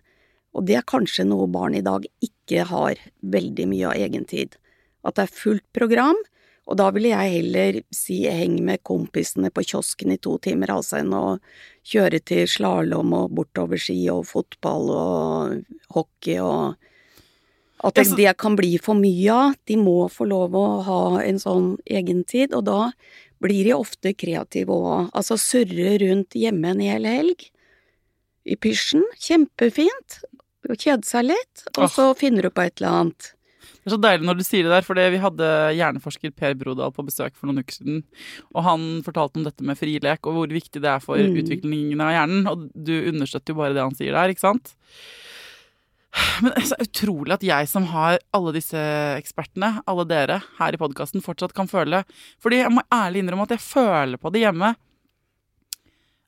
[0.54, 3.00] og det er kanskje noe barn i dag ikke har
[3.34, 4.54] veldig mye av egentid.
[5.04, 6.20] At det er fullt program,
[6.64, 11.00] og da ville jeg heller si heng med kompisene på kiosken i to timer, altså
[11.02, 11.24] enn å
[11.84, 16.78] kjøre til slalåm og bortoverski og fotball og hockey og
[17.84, 19.54] At det, det kan bli for mye av.
[19.68, 22.78] De må få lov å ha en sånn egentid, og da
[23.44, 25.10] blir de ofte kreative òg.
[25.12, 27.50] Altså surre rundt hjemme en hel helg
[28.48, 29.04] i pysjen.
[29.20, 30.22] Kjempefint.
[30.64, 33.26] Kjede seg litt, og så finner du på et eller annet.
[33.84, 36.92] Det er så deilig når du sier det der, for vi hadde hjerneforsker Per Brodal
[36.96, 37.98] på besøk for noen uker siden.
[38.56, 41.36] Og han fortalte om dette med frilek og hvor viktig det er for Mm.
[41.42, 42.48] utviklingen av hjernen.
[42.48, 44.72] Og du understøtter jo bare det han sier der, ikke sant?
[46.42, 48.80] Men det er så utrolig at jeg som har alle disse
[49.18, 52.04] ekspertene, alle dere her i podkasten, fortsatt kan føle
[52.42, 54.74] Fordi jeg må ærlig innrømme at jeg føler på det hjemme.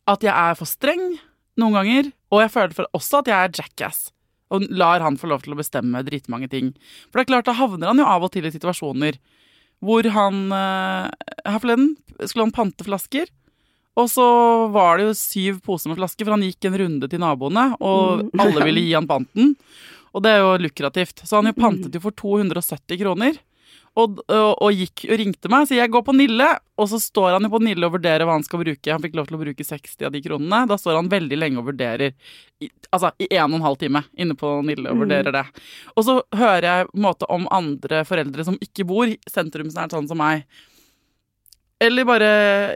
[0.06, 1.16] At jeg er for streng
[1.56, 4.10] noen ganger, og jeg føler også at jeg er jackass.
[4.54, 6.74] Og lar han få lov til å bestemme dritmange ting.
[7.08, 9.18] For det er klart, da havner han jo av og til i situasjoner
[9.84, 11.08] hvor han eh,
[11.44, 11.90] Her forleden
[12.22, 13.28] skulle han pante flasker.
[13.96, 14.26] Og så
[14.74, 18.26] var det jo syv poser med flasker, for han gikk en runde til naboene, og
[18.26, 18.30] Mm.
[18.44, 19.54] alle ville gi han panten.
[20.16, 21.24] Og det er jo lukrativt.
[21.28, 23.38] Så han jo pantet jo for 270 kroner.
[23.96, 26.44] Og, og, og gikk og ringte meg, så jeg går på Nille,
[26.76, 28.92] og så står han jo på Nille og vurderer hva han skal bruke.
[28.92, 30.58] Han fikk lov til å bruke 60 av de kronene.
[30.68, 32.12] Da står han veldig lenge og vurderer,
[32.60, 35.44] i, altså i en og en halv time inne på Nille og vurderer det.
[35.96, 40.08] Og så hører jeg på en måte om andre foreldre som ikke bor sentrumsnært sånn
[40.12, 40.44] som meg.
[41.80, 42.28] Eller bare,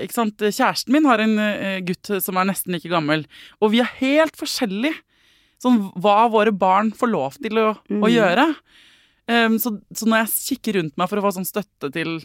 [0.05, 3.23] ikke sant, kjæresten min har en eh, gutt som er nesten like gammel,
[3.63, 4.99] og vi er helt forskjellige.
[5.61, 8.11] Sånn hva våre barn får lov til å, å Mm.
[8.13, 8.45] gjøre.
[9.31, 12.17] Um, så, så når jeg kikker rundt meg for å få sånn støtte til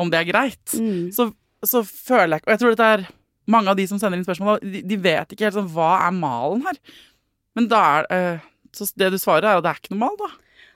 [0.00, 1.10] om det er greit, Mm.
[1.14, 1.28] så,
[1.64, 3.04] så føler jeg ikke Og jeg tror dette er
[3.52, 6.16] mange av de som sender inn spørsmål, de, de vet ikke helt sånn hva er
[6.16, 6.80] malen her.
[7.54, 10.16] Men da er uh, Så det du svarer, er at det er ikke noe mal,
[10.18, 10.30] da.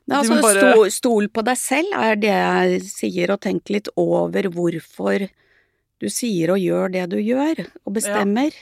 [0.06, 3.88] Nei, altså, bare- stol, stol på deg selv er det jeg sier, og tenk litt
[3.98, 5.26] over hvorfor
[5.98, 8.54] du sier og gjør det du gjør, og bestemmer.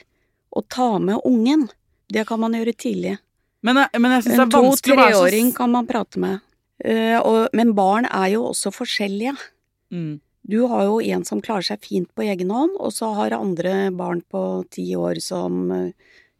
[0.54, 1.68] Og ta med ungen.
[2.08, 3.18] Det kan man gjøre tidlig.
[3.64, 6.20] Men, men jeg syns det En er vanskelig å være så to-treåring kan man prate
[6.22, 6.44] med.
[6.84, 9.34] Uh, og, men barn er jo også forskjellige.
[9.92, 10.20] mm.
[10.44, 13.88] Du har jo en som klarer seg fint på egen hånd, og så har andre
[13.96, 15.86] barn på ti år som uh,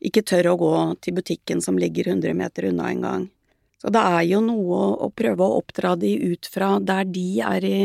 [0.04, 3.24] ikke tør å gå til butikken som ligger 100 meter unna en gang.
[3.85, 7.66] Så det er jo noe å, prøve å oppdra de ut fra der de er
[7.68, 7.79] i,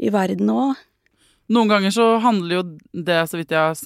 [0.00, 0.78] i verden òg.
[1.52, 2.62] Noen ganger så handler jo
[2.96, 3.76] det, så vidt jeg har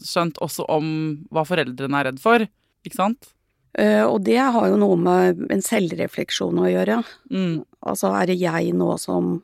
[0.00, 0.86] skjønt, også om
[1.28, 2.46] hva foreldrene er redd for.
[2.86, 3.28] Ikke sant?
[3.76, 7.02] Uh, og det har jo noe med en selvrefleksjon å gjøre.
[7.28, 7.60] Mm.
[7.84, 9.34] Altså, er det jeg nå som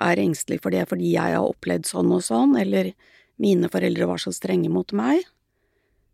[0.00, 2.92] er engstelig for det fordi jeg har opplevd sånn og sånn, eller
[3.40, 5.24] mine foreldre var så strenge mot meg?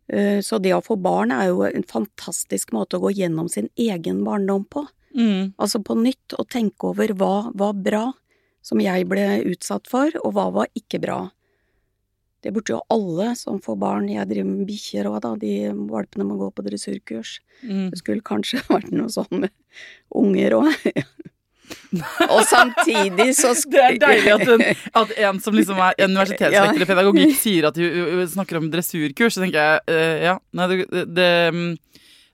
[0.09, 3.69] Eh, Så det å få barn er jo en fantastisk måte å gå gjennom sin
[3.77, 4.87] egen barndom på.
[5.15, 5.53] Mm.
[5.57, 8.05] Altså på nytt å tenke over hva var bra
[8.61, 11.31] som jeg ble utsatt for, og hva var ikke bra.
[12.41, 15.53] Det burde jo alle som får barn, jeg driver med bikkjer òg da, de
[15.89, 17.39] valpene må gå på dressurkurs.
[17.63, 17.89] Mm.
[17.91, 19.51] Det skulle kanskje vært noe sånn med
[20.15, 20.69] unger òg.
[22.27, 24.63] Og samtidig så Det er deilig at en,
[25.01, 29.35] at en som liksom er universitetslektor i pedagogikk, sier at hun snakker om dressurkurs.
[29.35, 31.29] Så tenker jeg uh, ja, nei, det, det,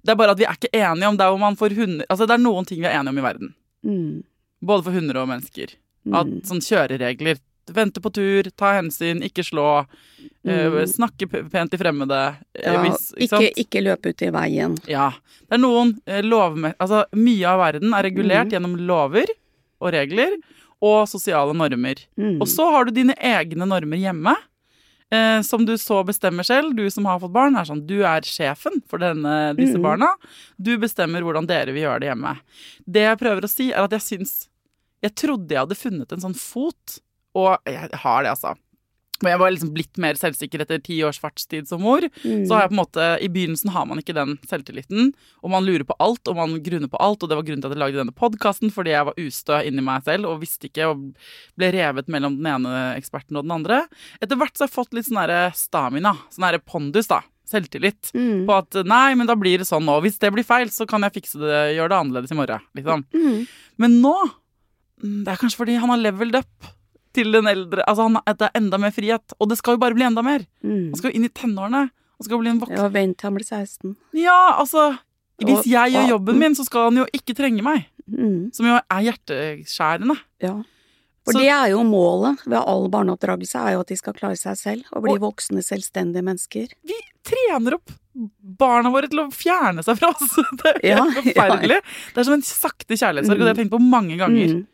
[0.05, 2.27] det er bare at vi er ikke enige om det hvor man får hunder Altså
[2.27, 3.51] det er noen ting vi er enige om i verden.
[3.85, 4.23] Mm,
[4.65, 5.75] Både for hunder og mennesker.
[6.13, 7.41] At mm, sånn kjøreregler.
[7.75, 9.69] Vente på tur, ta hensyn, ikke slå.
[10.45, 10.87] Eh, Mm.
[10.87, 12.37] snakke pent til fremmede.
[12.55, 14.77] eh, ja, hvis, ikke ikke, ikke løpe ut i veien.
[14.87, 15.11] Ja.
[15.49, 16.73] Det er noen eh, lovme...
[16.79, 18.51] Altså, mye av verden er regulert mm.
[18.55, 19.25] gjennom lover
[19.81, 20.37] og regler
[20.81, 21.95] og sosiale normer.
[22.17, 22.39] Mm.
[22.41, 24.35] Og så har du dine egne normer hjemme,
[25.11, 26.75] eh, som du så bestemmer selv.
[26.75, 29.81] Du som har fått barn, er sånn Du er sjefen for denne, disse Mhm.
[29.81, 30.11] barna.
[30.61, 32.35] Du bestemmer hvordan dere vil gjøre det hjemme.
[32.85, 34.47] Det jeg prøver å si, er at jeg syns
[35.03, 36.99] Jeg trodde jeg hadde funnet en sånn fot,
[37.35, 38.55] og jeg har det, altså.
[39.23, 42.03] Men jeg var liksom blitt mer selvsikker etter ti års fartstid som mor.
[42.23, 42.43] Mm.
[42.47, 45.67] Så har jeg på en måte, I begynnelsen har man ikke den selvtilliten, og man
[45.67, 47.23] lurer på alt og man grunner på alt.
[47.23, 49.85] Og det var grunnen til at jeg lagde denne podkasten, fordi jeg var ustø inni
[49.85, 51.05] meg selv og visste ikke, og
[51.55, 53.85] ble revet mellom den ene eksperten og den andre.
[54.19, 57.23] Etter hvert så har jeg fått litt sånn stamina, sånn pondus, da.
[57.45, 58.09] Selvtillit.
[58.17, 58.45] Mm.
[58.47, 59.99] På at nei, men da blir det sånn nå.
[60.03, 62.63] Hvis det blir feil, så kan jeg fikse det, gjøre det annerledes i morgen.
[62.77, 63.05] Liksom.
[63.13, 63.43] Mm.
[63.81, 66.73] Men nå mm, Det er kanskje fordi han har leveled up
[67.15, 69.33] til den eldre Altså han, det er enda mer frihet.
[69.39, 70.43] Og det skal jo bare bli enda mer.
[70.63, 70.91] Mm.
[70.91, 71.85] Han skal jo inn i tenårene.
[71.89, 73.95] Han skal bli en voksen Ja, vent til han blir 16.
[74.15, 74.97] ja, altså
[75.43, 77.87] Hvis jeg gjør jobben min, så skal han jo ikke trenge meg.
[78.07, 78.53] Mm.
[78.55, 80.15] Som jo er hjerteskjærende.
[80.43, 80.53] Ja.
[81.25, 84.37] For Så- det er jo målet ved all barneoppdragelse, er jo at de skal klare
[84.37, 86.67] seg selv og bli Og- voksne, selvstendige mennesker.
[86.85, 86.93] Vi
[87.25, 87.89] trener opp
[88.39, 90.35] barna våre til å fjerne seg fra oss.
[90.61, 91.81] Det er Ja, helt forferdelig.
[92.13, 94.53] Det er som en sakte kjærlighetssorg, og det har jeg tenkt på mange ganger.
[94.53, 94.67] Mm.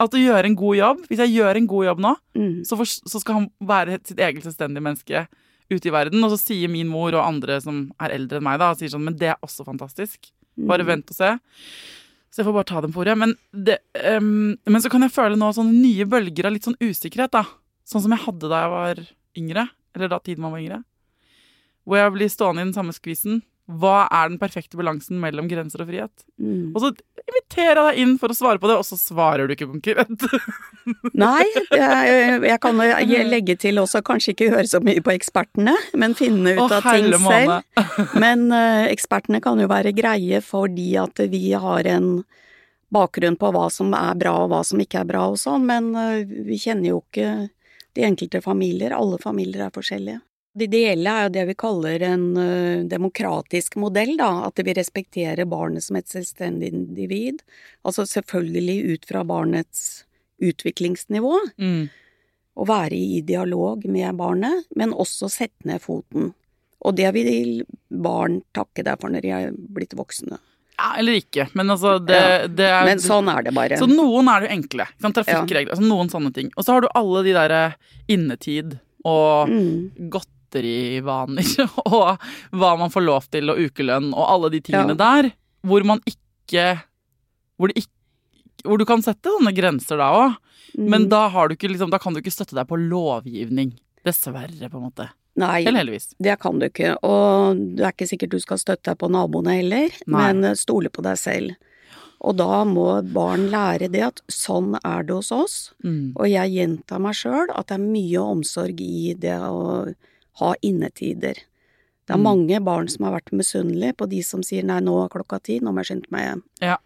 [0.00, 2.64] At å gjøre en god jobb Hvis jeg gjør en god jobb nå, Mm.
[2.64, 5.26] så, for, så skal han være sitt eget selvstendige menneske
[5.70, 6.22] ute i verden.
[6.24, 9.02] Og så sier min mor og andre som er eldre enn meg, da, sier sånn
[9.04, 10.30] Men det er også fantastisk.
[10.56, 10.86] Bare Mm.
[10.86, 11.38] vent og se.
[12.30, 13.16] Så jeg får bare ta dem på ordet.
[13.18, 13.78] Men, det,
[14.16, 17.44] um, men så kan jeg føle nå sånne nye bølger av litt sånn usikkerhet, da.
[17.86, 18.94] Sånn som jeg hadde da jeg var
[19.36, 19.68] yngre.
[19.96, 20.84] Eller da tiden man var yngre.
[21.86, 23.42] Hvor jeg blir stående i den samme skvisen.
[23.68, 26.22] Hva er den perfekte balansen mellom grenser og frihet?
[26.40, 26.70] Mm.
[26.72, 26.88] Og så
[27.20, 30.24] inviterer jeg deg inn for å svare på det, og så svarer du ikke konkurrent.
[31.24, 31.44] Nei,
[31.76, 32.80] jeg, jeg kan
[33.28, 36.88] legge til også kanskje ikke høre så mye på ekspertene, men finne ut Å, av
[36.88, 37.58] ting måne.
[37.60, 37.98] selv.
[38.24, 42.22] Men uh, ekspertene kan jo være greie fordi at vi har en
[42.94, 45.90] bakgrunn på hva som er bra og hva som ikke er bra og sånn, men
[45.92, 47.50] uh, vi kjenner jo ikke
[47.98, 48.96] de enkelte familier.
[48.96, 50.22] Alle familier er forskjellige.
[50.58, 55.46] Det ideelle er jo det vi kaller en eh, demokratisk modell, da, at vi respekterer
[55.48, 57.40] barnet som et selvstendig individ.
[57.86, 60.04] Altså selvfølgelig ut fra barnets
[60.42, 61.88] utviklingsnivå, Mm.
[62.58, 66.32] å være i dialog med barnet, men også sette ned foten.
[66.82, 70.38] Og det vil barn takke deg for når de er blitt voksne.
[70.78, 73.78] Ja, eller ikke, men altså det, det er Men sånn er det bare.
[73.80, 74.86] Så noen er det enkle.
[75.02, 75.74] Trafikkregler, ja.
[75.74, 76.52] Altså noen sånne ting.
[76.56, 77.62] Og så har du alle de derre
[78.08, 79.90] innetid og Mm.
[80.48, 82.18] Godterivaner og
[82.56, 85.20] hva man får lov til, og ukelønn og alle de tingene Ja.
[85.22, 85.30] der,
[85.66, 86.80] hvor man ikke
[87.58, 90.36] hvor, ikke hvor du kan sette sånne grenser da òg,
[90.78, 91.08] men Mm.
[91.08, 93.72] da, har du ikke, liksom, da kan du ikke støtte deg på lovgivning.
[94.04, 95.08] Dessverre, på en måte.
[95.38, 96.14] Nei, Eller heldigvis.
[96.20, 96.96] det kan du ikke.
[97.02, 100.32] Og det er ikke sikkert du skal støtte deg på naboene heller, Nei.
[100.32, 101.56] men eh, stole på deg selv.
[102.20, 105.56] Og da må barn lære det at sånn er det hos oss.
[105.84, 106.12] Mm.
[106.18, 109.94] Og jeg gjentar meg sjøl at det er mye omsorg i det å
[110.40, 111.34] ha innetider.
[112.08, 112.24] Det er Mm.
[112.24, 115.58] mange barn som har vært misunnelige på de som sier nei, nå er klokka ti,
[115.60, 116.42] nå må jeg skynde meg hjem.
[116.62, 116.76] Ja.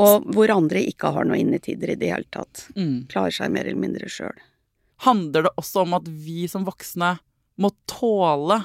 [0.00, 2.68] Og hvor andre ikke har noen innetider i det hele tatt.
[2.76, 3.06] Mm.
[3.12, 4.36] Klarer seg mer eller mindre sjøl.
[5.04, 7.18] Handler det også om at vi som voksne
[7.60, 8.62] må tåle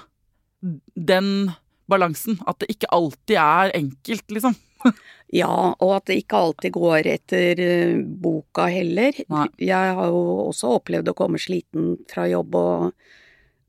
[0.61, 1.51] den
[1.89, 2.39] balansen?
[2.47, 4.55] At det ikke alltid er enkelt, liksom?
[5.29, 9.13] Ja, og at det ikke alltid går etter eh, boka heller.
[9.29, 9.43] Nei.
[9.61, 12.93] Jeg har jo også opplevd å komme sliten fra jobb, og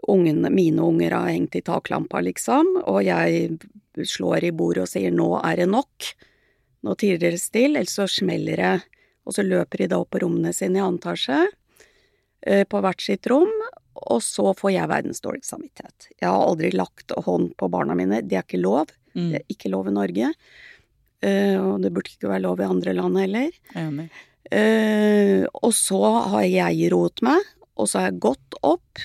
[0.08, 3.58] ungene, mine unger har hengt i taklampa, liksom, og jeg
[4.06, 6.14] slår i bordet og sier 'nå er det nok',
[6.82, 8.76] nå tier dere stille, ellers så smeller det.
[9.26, 11.46] Og så løper de da opp på rommene sine i annen etasje,
[12.46, 13.52] eh, på hvert sitt rom,
[13.94, 16.08] og så får jeg verdens dårligste samvittighet.
[16.16, 18.88] Jeg har aldri lagt hånd på barna mine, det er ikke lov.
[19.14, 19.30] Mm.
[19.30, 20.32] Det er ikke lov i Norge.
[21.20, 23.50] Eh, og det burde ikke være lov i andre land heller.
[23.76, 24.08] Enig.
[24.50, 26.00] Eh, og så
[26.32, 27.44] har jeg roet meg,
[27.76, 29.04] og så har jeg gått opp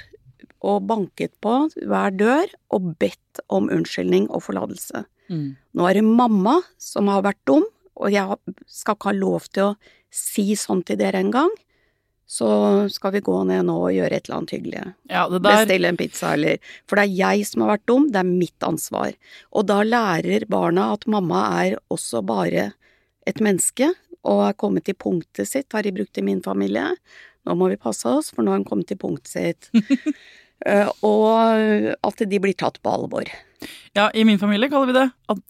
[0.66, 5.06] og banket på hver dør og bedt om unnskyldning og forlatelse.
[5.30, 5.56] Mm.
[5.78, 9.70] Nå er det mamma som har vært dum, og jeg skal ikke ha lov til
[9.70, 9.76] å
[10.16, 11.52] si sånn til dere engang.
[12.26, 12.48] Så
[12.90, 14.86] skal vi gå ned nå og gjøre et eller annet hyggelig.
[15.12, 16.58] Ja, det der Bestille en pizza, eller
[16.90, 19.14] For det er jeg som har vært dum, det er mitt ansvar.
[19.54, 22.72] Og da lærer barna at mamma er også bare
[23.30, 23.92] et menneske,
[24.26, 26.96] og er kommet til punktet sitt, har de brukt i min familie.
[27.46, 29.70] Nå må vi passe oss, for nå har hun kommet til punktet sitt.
[30.66, 33.30] Eh, og at de blir tatt på alvor.
[33.96, 35.42] Ja, i min familie kaller vi det at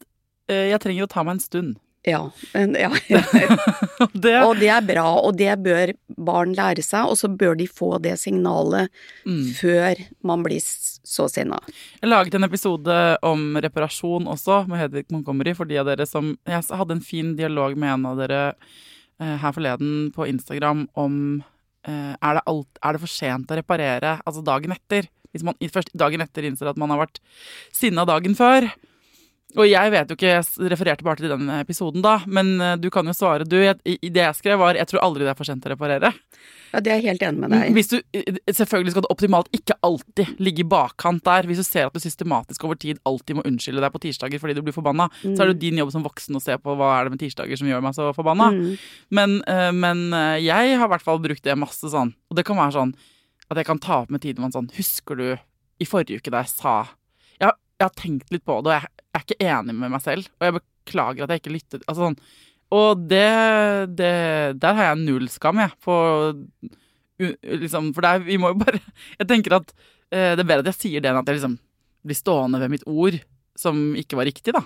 [0.52, 1.74] eh, jeg trenger å ta meg en stund.
[2.06, 2.30] Ja.
[2.54, 2.92] Ja.
[4.12, 5.90] Det og det er bra, og det bør
[6.28, 8.92] barn lære seg, og så bør de få det signalet
[9.24, 9.40] mm.
[9.56, 11.58] før man blir så sinna.
[12.02, 16.34] Jeg laget en episode om reparasjon også, med Hedvig Montgomery, for de av dere som
[16.46, 21.18] Jeg hadde en fin dialog med en av dere eh, her forleden på Instagram om
[21.92, 25.08] er, det alt, er det for sent å reparere, altså dagen etter?
[25.34, 27.20] Hvis man først dagen etter innser at man har vært
[27.74, 28.68] sinna dagen før.
[29.56, 32.90] Og jeg vet jo ikke, jeg refererte bare til den episoden da, men eh, du
[32.92, 33.46] kan jo svare.
[33.48, 36.12] Du, jeg, det jeg skrev var jeg tror aldri det er for sent å reparere.
[36.72, 37.70] Ja, det er jeg helt enig med deg.
[37.76, 37.96] Hvis du,
[38.52, 41.48] selvfølgelig skal du optimalt ikke alltid ligge i bakkant der.
[41.48, 44.58] Hvis du ser at du systematisk over tid alltid må unnskylde deg på tirsdager fordi
[44.58, 46.92] du blir forbanna, så er det jo din jobb som voksen å se på hva
[46.98, 48.50] er det med tirsdager som gjør meg så forbanna.
[48.52, 48.74] Mm.
[49.16, 52.12] Men, eh, men eh, jeg har i hvert fall brukt det masse sånn.
[52.28, 52.96] Og det kan være sånn
[53.46, 55.26] at jeg kan ta opp med Tidemann sånn Husker du
[55.78, 56.76] i forrige uke da jeg sa
[57.38, 60.28] jeg, jeg har tenkt litt på det, og jeg er ikke enig med meg selv.
[60.40, 61.86] Og jeg beklager at jeg ikke lyttet.
[61.86, 62.18] Altså sånn
[62.74, 63.22] og det,
[63.94, 65.70] det Der har jeg null skam, jeg.
[65.86, 65.94] På,
[67.20, 68.80] liksom, for det er, vi må jo bare
[69.20, 69.72] Jeg tenker at
[70.10, 71.58] eh, det er bedre at jeg sier det enn at jeg liksom
[72.06, 73.16] blir stående ved mitt ord,
[73.58, 74.60] som ikke var riktig, da.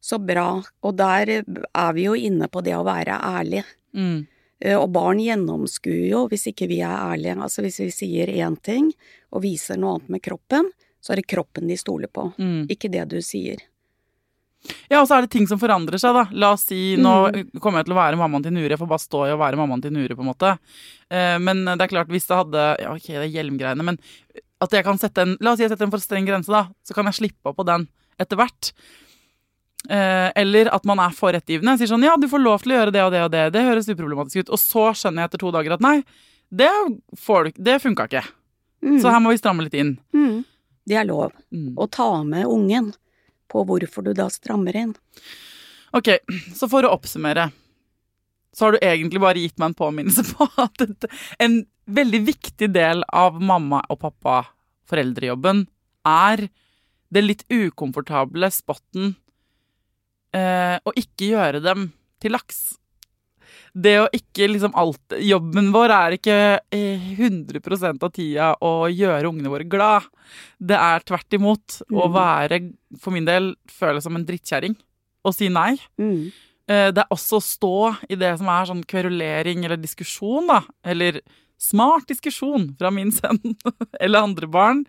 [0.00, 0.46] Så bra.
[0.86, 3.60] Og der er vi jo inne på det å være ærlig.
[3.92, 4.22] Mm.
[4.60, 7.34] Eh, Og barn gjennomskuer jo hvis ikke vi er ærlige.
[7.44, 8.88] Altså hvis vi sier én ting
[9.34, 12.66] og viser noe annet med kroppen, så er det kroppen de stoler på, Mm.
[12.72, 13.60] ikke det du sier.
[14.90, 16.24] Ja, og så er det ting som forandrer seg, da.
[16.32, 17.60] La oss si nå Mm.
[17.60, 19.56] kommer jeg til å være mammaen til Nure, jeg får bare stå i å være
[19.56, 20.58] mammaen til Nure, på en måte.
[21.10, 23.98] Eh, men det er klart, hvis det hadde Ja, ok, det er hjelmgreiene, men
[24.60, 26.68] at jeg kan sette en La oss si jeg setter en for streng grense, da.
[26.84, 27.86] Så kan jeg slippe opp på den
[28.18, 28.72] etter hvert.
[29.88, 31.78] Eh, eller at man er for rettgivende.
[31.78, 33.44] Sier sånn ja, du får lov til å gjøre det og det og det.
[33.54, 34.50] Det høres uproblematisk ut.
[34.50, 36.02] Og så skjønner jeg etter to dager at nei,
[36.50, 36.68] det,
[37.16, 38.24] får funka ikke.
[38.82, 38.98] Mm.
[39.00, 39.98] Så her må vi stramme litt inn.
[40.12, 40.44] Mm.
[40.88, 41.32] Det er lov.
[41.54, 41.74] Mm.
[41.78, 42.92] Å ta med ungen
[43.50, 44.94] på hvorfor du da strammer inn.
[45.96, 46.12] Ok,
[46.54, 47.48] så for å oppsummere
[48.52, 51.06] Så har du egentlig bare gitt meg en påminnelse på at
[51.38, 54.40] en veldig viktig del av mamma og pappa
[54.88, 55.66] foreldrejobben
[56.08, 56.48] er
[57.12, 59.14] det litt ukomfortable spotten
[60.36, 62.78] eh, å ikke gjøre dem til laks.
[63.78, 66.36] Det å ikke liksom alt Jobben vår er ikke
[66.74, 70.08] eh, 100% av tida å gjøre ungene våre glad.
[70.58, 72.14] Det er tvert imot å Mm.
[72.16, 72.58] være,
[72.98, 74.74] for min del, føles som en drittkjerring
[75.24, 75.76] og si nei.
[76.00, 76.32] Mm.
[76.68, 77.72] Eh, Det er også å stå
[78.10, 80.62] i det som er sånn kverulering eller diskusjon, da.
[80.84, 81.20] Eller
[81.58, 83.40] smart diskusjon fra min sønn
[84.00, 84.84] eller andre barn.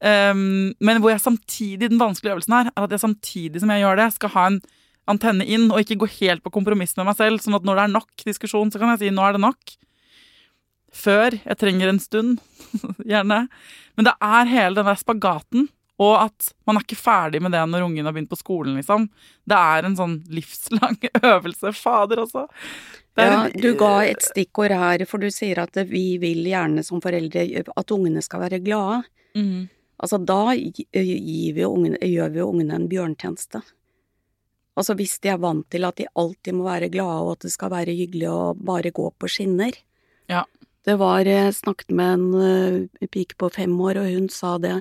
[0.00, 3.82] Um, men hvor jeg samtidig, den vanskelige øvelsen her, er at jeg samtidig som jeg
[3.82, 4.60] gjør det, skal ha en
[5.10, 7.42] antenne inn og ikke gå helt på kompromiss med meg selv.
[7.42, 9.74] Sånn at når det er nok diskusjon, så kan jeg si nå er det nok.
[10.98, 12.38] Før jeg trenger en stund,
[13.12, 13.46] gjerne.
[13.98, 15.68] Men det er hele den der spagaten.
[15.98, 19.08] Og at man er ikke ferdig med det når ungen har begynt på skolen, liksom.
[19.50, 20.94] Det er en sånn livslang
[21.32, 21.72] øvelse.
[21.74, 22.44] Fader, altså.
[23.18, 27.42] Ja, du ga et stikkord her, for du sier at vi vil gjerne som foreldre
[27.66, 29.00] at ungene skal være glade.
[29.98, 33.64] Altså, da gir vi ungene, gjør vi jo ungene en bjørntjeneste.
[34.78, 37.52] Altså, hvis de er vant til at de alltid må være glade, og at det
[37.54, 39.74] skal være hyggelig å bare gå på skinner.
[40.30, 40.44] Ja.
[40.86, 42.26] Det var Jeg snakket med en
[42.94, 44.78] uh, pike på fem år, og hun sa det.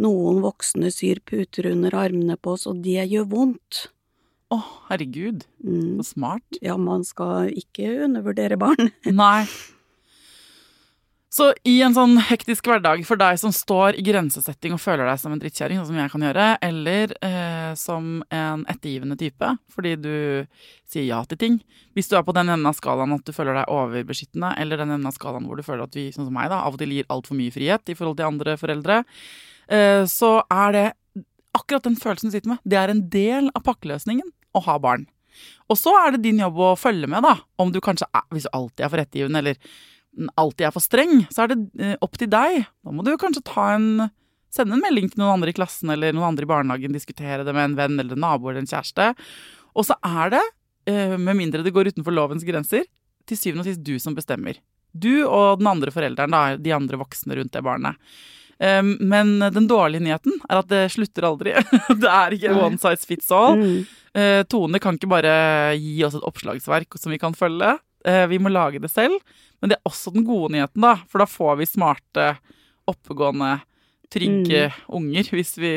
[0.00, 3.88] Noen voksne syr puter under armene på oss, og det gjør vondt.
[4.50, 5.44] Å, herregud.
[5.62, 5.98] Mm.
[6.00, 6.62] Så smart.
[6.64, 8.94] Ja, man skal ikke undervurdere barn.
[9.06, 9.44] Nei.
[11.30, 15.18] Så i en sånn hektisk hverdag for deg som står i grensesetting og føler deg
[15.22, 19.92] som en drittkjerring, sånn som jeg kan gjøre, eller eh, som en ettergivende type fordi
[20.02, 20.14] du
[20.90, 21.60] sier ja til ting
[21.94, 24.96] Hvis du er på den enden av skalaen at du føler deg overbeskyttende, eller den
[24.96, 26.96] enden av skalaen hvor du føler at vi, sånn som meg, da, av og til
[26.96, 28.98] gir altfor mye frihet i forhold til andre foreldre,
[29.70, 30.84] eh, så er det
[31.54, 32.64] akkurat den følelsen du sitter med.
[32.66, 35.06] Det er en del av pakkeløsningen å ha barn.
[35.70, 37.36] Og så er det din jobb å følge med, da.
[37.62, 39.80] Om du kanskje er, hvis du alltid er for ettergivende, eller
[40.36, 42.64] alltid er for streng, så er det eh, opp til deg.
[42.84, 44.10] Da må du kanskje ta en
[44.50, 47.52] Sende en melding til noen andre i klassen eller noen andre i barnehagen, diskutere det
[47.54, 49.12] med en venn eller en nabo eller en kjæreste.
[49.78, 50.40] Og så er det,
[50.90, 52.82] eh, med mindre det går utenfor lovens grenser,
[53.30, 54.58] til syvende og sist du som bestemmer.
[54.90, 57.94] Du og den andre forelderen, da, de andre voksne rundt det barnet.
[58.58, 61.54] Eh, Men den dårlige nyheten er at det slutter aldri.
[62.02, 63.54] Det er ikke one size fits all.
[63.54, 63.86] Mm.
[64.18, 67.78] Eh, Tone kan ikke bare gi oss et oppslagsverk som vi kan følge.
[68.04, 69.18] Eh, vi må lage det selv.
[69.60, 70.96] Men det er også den gode nyheten, da.
[71.10, 72.30] For da får vi smarte,
[72.88, 73.58] oppegående,
[74.12, 75.30] trygge unger.
[75.36, 75.76] Hvis vi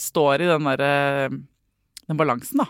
[0.00, 1.30] står i den derre
[2.04, 2.66] Den balansen, da.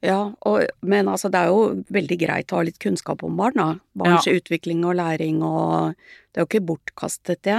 [0.00, 3.58] Ja, og, men altså det er jo veldig greit å ha litt kunnskap om barn,
[3.58, 3.68] da.
[3.92, 5.92] Barns utvikling og læring og
[6.30, 7.58] Det er jo ikke bortkastet, det.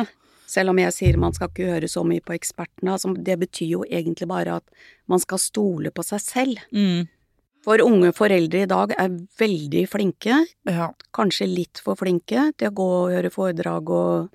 [0.50, 2.96] Selv om jeg sier man skal ikke høre så mye på ekspertene.
[2.96, 6.64] Altså, det betyr jo egentlig bare at man skal stole på seg selv.
[6.74, 7.06] Mm.
[7.62, 10.92] For unge foreldre i dag er veldig flinke, Ja.
[11.14, 14.30] kanskje litt for flinke, til å gå og høre foredrag og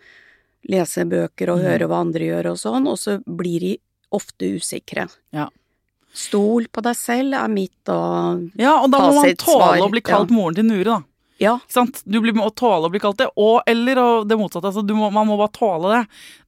[0.68, 1.64] lese bøker og mm.
[1.66, 3.78] høre hva andre gjør og sånn, og så blir de
[4.14, 5.08] ofte usikre.
[5.34, 5.48] Ja.
[6.16, 9.92] Stol på deg selv er mitt og ja, og da må man Fasitsvar, tåle å
[9.92, 10.36] bli kalt ja.
[10.38, 11.02] moren til Nure, da.
[11.42, 11.58] Ja?
[12.04, 14.70] Du blir må tåle å bli kalt det, og, eller og det motsatte.
[14.70, 16.02] Altså, du må, man må bare tåle det.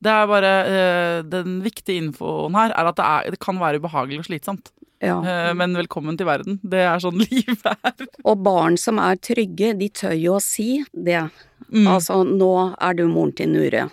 [0.04, 3.82] Det er bare uh, Den viktige infoen her er at det, er, det kan være
[3.82, 4.72] ubehagelig og slitsomt.
[5.04, 5.18] ja.
[5.20, 6.58] Uh, men velkommen til verden.
[6.62, 8.08] Det er sånn livet er.
[8.24, 11.28] Og barn som er trygge, de tør jo å si det.
[11.68, 11.86] Mm.
[11.86, 13.88] Altså, nå er du moren til Nure.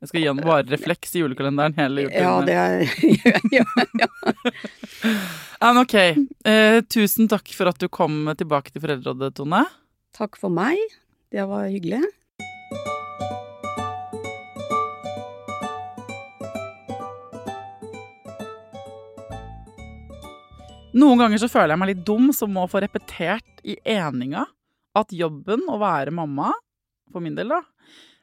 [0.00, 2.86] Jeg skal gi han bare refleks i julekalenderen hele Ja, det er
[3.52, 3.64] ja,
[4.00, 4.06] ja.
[5.60, 5.96] Men ok.
[6.48, 9.60] Eh, tusen takk for at du kom tilbake til Foreldrerådet, Tone.
[10.20, 10.76] Takk for meg.
[11.32, 12.02] Det var hyggelig.
[20.92, 24.44] Noen ganger så føler jeg meg litt dum som må få repetert i eninga
[24.98, 26.50] at jobben å være mamma,
[27.08, 27.62] for min del da,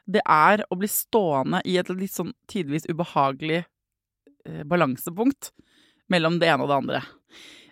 [0.06, 5.50] det er å bli stående i et litt sånn tidvis ubehagelig eh, balansepunkt
[6.14, 7.02] mellom det ene og det andre.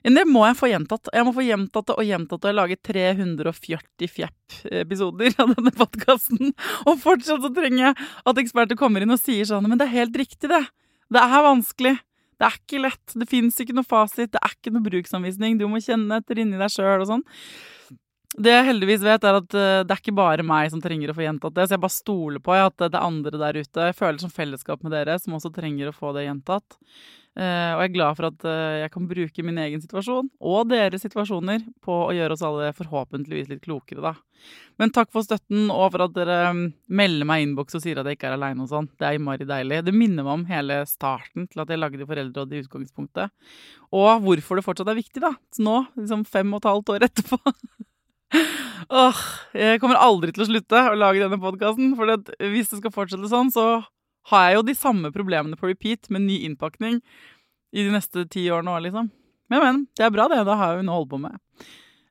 [0.06, 1.10] Men det må jeg få gjentatt.
[1.10, 6.52] Jeg må få gjentatt det og gjentatt det og lage 340 fjepp-episoder av denne podkasten.
[6.86, 9.96] Og fortsatt så trenger jeg at eksperter kommer inn og sier sånn Men det er
[9.96, 10.62] helt riktig, det.
[11.10, 11.96] Det er vanskelig.
[12.36, 13.16] Det er ikke lett.
[13.16, 14.34] Det fins ikke noe fasit.
[14.36, 15.58] Det er ikke noe bruksanvisning.
[15.58, 17.26] Du må kjenne etter inni deg sjøl og sånn.
[18.36, 21.18] Det jeg heldigvis vet, er at eh, det er ikke bare meg som trenger å
[21.18, 23.92] få gjentatt det, så jeg bare stoler på at det er andre der ute.
[23.92, 26.80] Jeg føler som fellesskap med dere som også trenger å få det gjentatt.
[27.36, 30.70] Eh, og jeg er glad for at eh, jeg kan bruke min egen situasjon og
[30.72, 34.14] deres situasjoner på å gjøre oss alle forhåpentligvis litt klokere, da.
[34.80, 36.62] Men takk for støtten og for at dere mm,
[36.96, 38.88] melder meg i innboks og sier at jeg ikke er aleine og sånn.
[38.96, 39.82] Det er innmari deilig.
[39.84, 43.52] Det minner meg om hele starten til at jeg lagde Foreldrerådet i utgangspunktet.
[43.96, 45.34] Og hvorfor det fortsatt er viktig, da.
[45.52, 47.42] Så nå, liksom fem og et halvt år etterpå.
[48.90, 49.22] Åh,
[49.58, 51.94] jeg kommer aldri til å slutte å lage denne podkasten.
[51.98, 52.12] For
[52.52, 53.84] hvis det skal fortsette sånn, så
[54.32, 57.00] har jeg jo de samme problemene på repeat med ny innpakning
[57.76, 59.10] i de neste ti årene òg, liksom.
[59.52, 59.82] Men, men.
[59.98, 60.44] Det er bra, det.
[60.48, 61.42] Da har jeg jo noe å holde på med.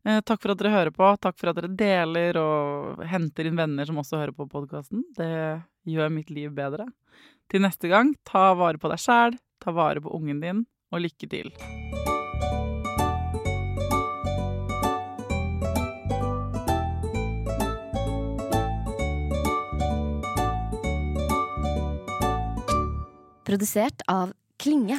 [0.04, 1.08] Eh, takk for at dere hører på.
[1.22, 5.06] Takk for at dere deler og henter inn venner som også hører på podkasten.
[5.16, 5.30] Det
[5.88, 6.90] gjør mitt liv bedre.
[7.50, 11.30] Til neste gang, ta vare på deg sjæl, ta vare på ungen din, og lykke
[11.30, 11.52] til.
[23.44, 24.98] Produsert av Klinge.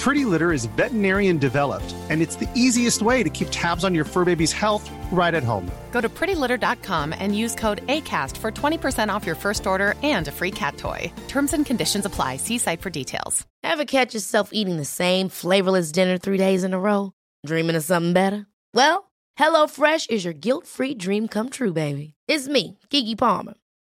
[0.01, 4.03] Pretty Litter is veterinarian developed, and it's the easiest way to keep tabs on your
[4.03, 5.71] fur baby's health right at home.
[5.91, 10.31] Go to prettylitter.com and use code ACAST for 20% off your first order and a
[10.31, 11.13] free cat toy.
[11.27, 12.37] Terms and conditions apply.
[12.37, 13.45] See site for details.
[13.63, 17.13] Ever catch yourself eating the same flavorless dinner three days in a row?
[17.45, 18.47] Dreaming of something better?
[18.73, 22.15] Well, HelloFresh is your guilt free dream come true, baby.
[22.27, 23.53] It's me, Kiki Palmer.